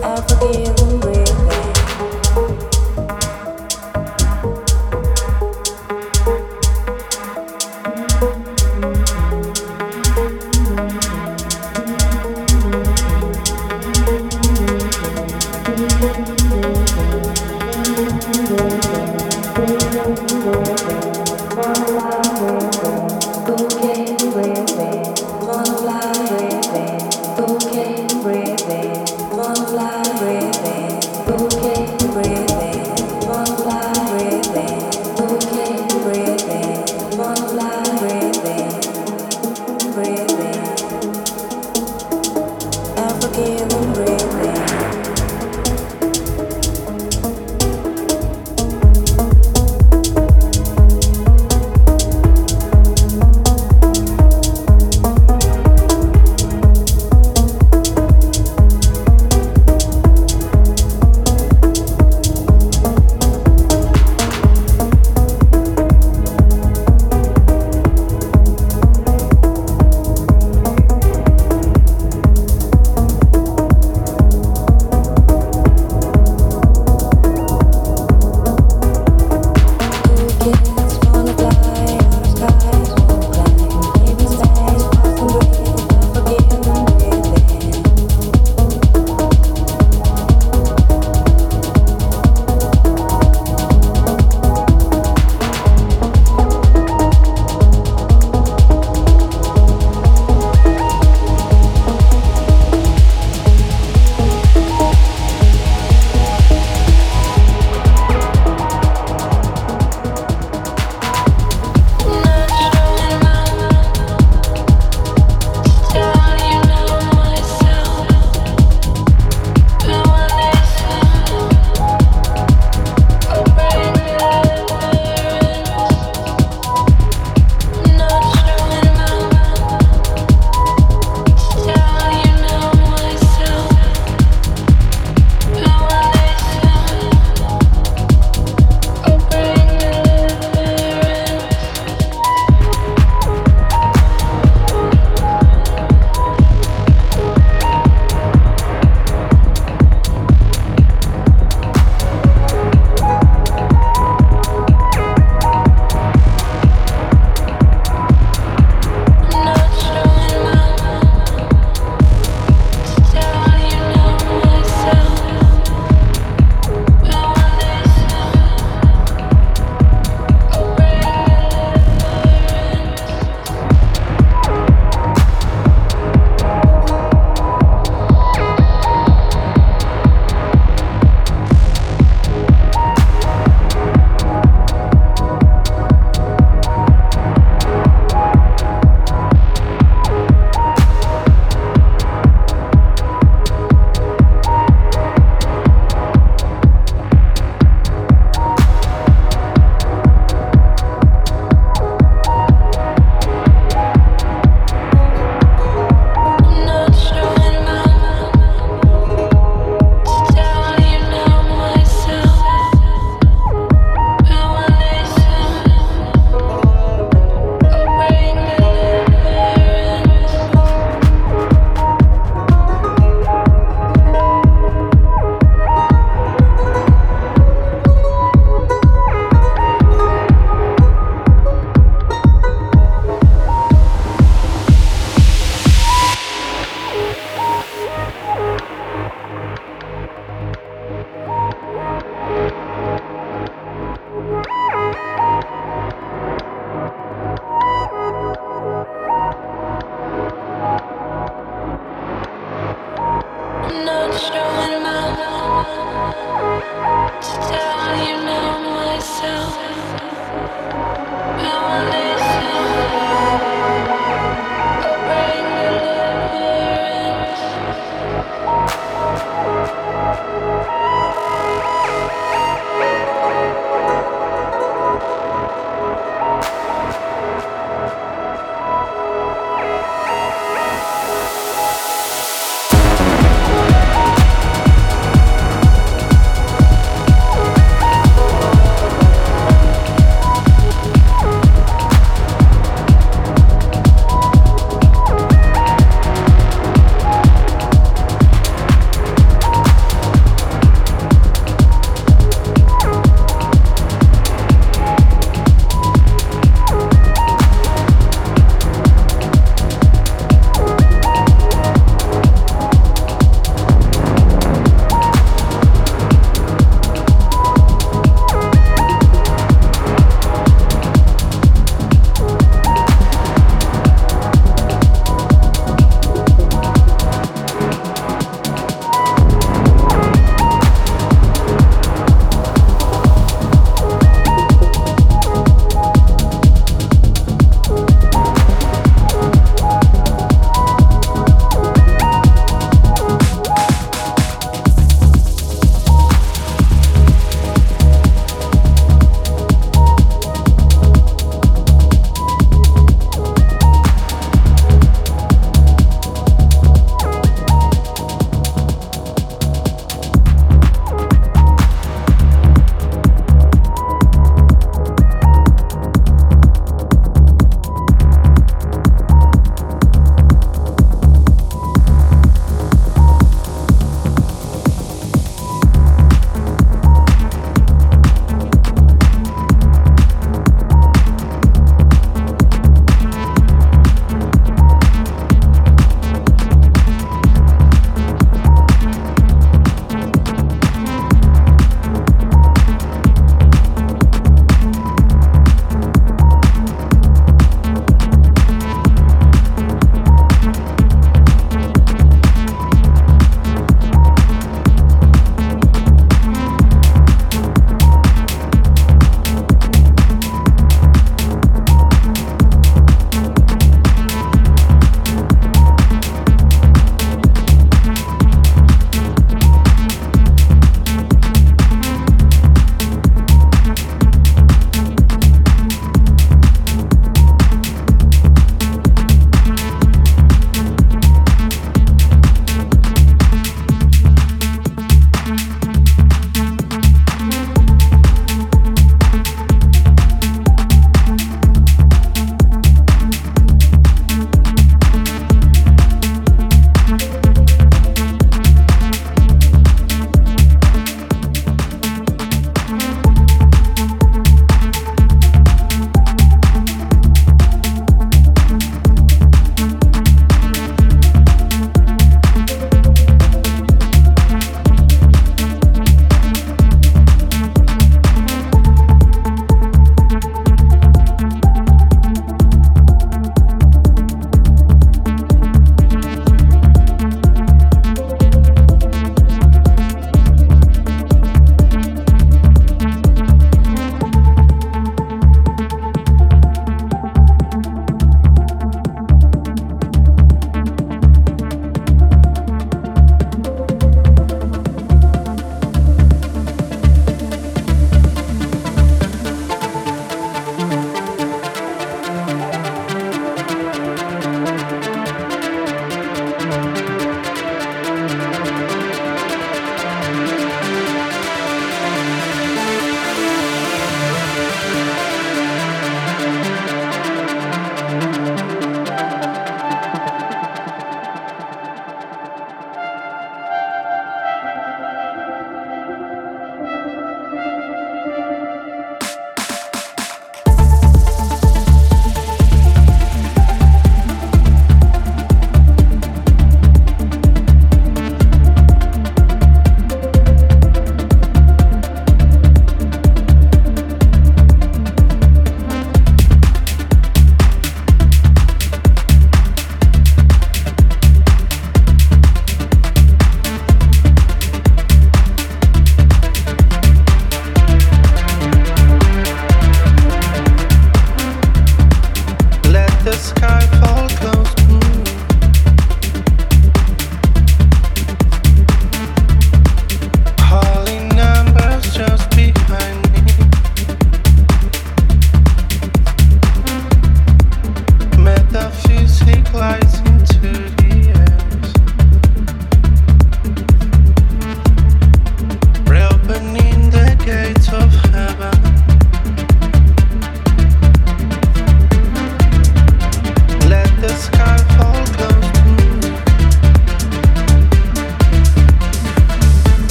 I 0.00 0.20
forgive 0.22 0.78
and 0.78 1.00
breathe. 1.00 1.71